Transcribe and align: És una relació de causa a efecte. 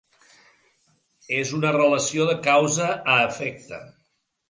És 1.41 1.53
una 1.59 1.75
relació 1.77 2.29
de 2.33 2.37
causa 2.51 2.91
a 3.17 3.23
efecte. 3.31 3.85